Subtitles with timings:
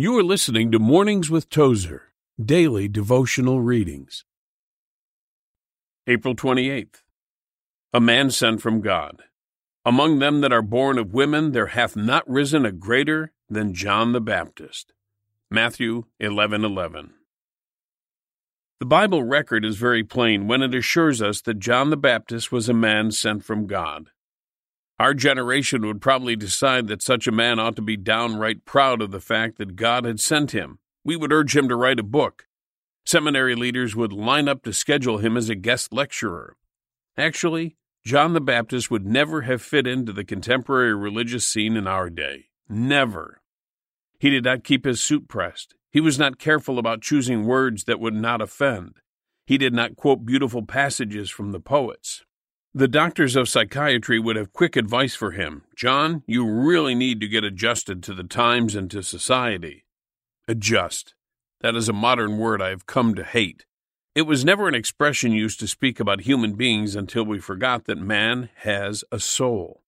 [0.00, 4.24] You are listening to Mornings with Tozer, daily devotional readings.
[6.06, 7.02] April 28th.
[7.92, 9.24] A man sent from God.
[9.84, 14.12] Among them that are born of women there hath not risen a greater than John
[14.12, 14.92] the Baptist.
[15.50, 17.14] Matthew 11:11.
[18.78, 22.68] The Bible record is very plain when it assures us that John the Baptist was
[22.68, 24.10] a man sent from God.
[24.98, 29.12] Our generation would probably decide that such a man ought to be downright proud of
[29.12, 30.80] the fact that God had sent him.
[31.04, 32.46] We would urge him to write a book.
[33.06, 36.56] Seminary leaders would line up to schedule him as a guest lecturer.
[37.16, 42.10] Actually, John the Baptist would never have fit into the contemporary religious scene in our
[42.10, 42.46] day.
[42.68, 43.40] Never.
[44.18, 45.74] He did not keep his suit pressed.
[45.90, 48.96] He was not careful about choosing words that would not offend.
[49.46, 52.24] He did not quote beautiful passages from the poets.
[52.74, 55.62] The doctors of psychiatry would have quick advice for him.
[55.74, 59.86] John, you really need to get adjusted to the times and to society.
[60.46, 61.14] Adjust.
[61.62, 63.64] That is a modern word I have come to hate.
[64.14, 67.98] It was never an expression used to speak about human beings until we forgot that
[67.98, 69.82] man has a soul.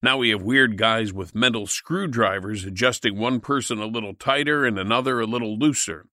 [0.00, 4.78] Now we have weird guys with mental screwdrivers adjusting one person a little tighter and
[4.78, 6.06] another a little looser.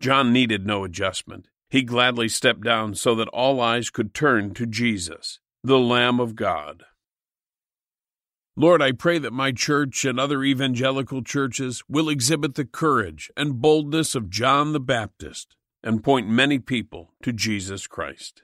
[0.00, 1.46] John needed no adjustment.
[1.70, 6.34] He gladly stepped down so that all eyes could turn to Jesus, the Lamb of
[6.34, 6.84] God.
[8.56, 13.60] Lord, I pray that my church and other evangelical churches will exhibit the courage and
[13.60, 18.42] boldness of John the Baptist and point many people to Jesus Christ.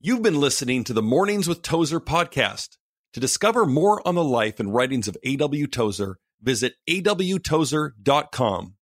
[0.00, 2.76] You've been listening to the Mornings with Tozer podcast.
[3.14, 5.66] To discover more on the life and writings of A.W.
[5.66, 8.74] Tozer, visit awtozer.com.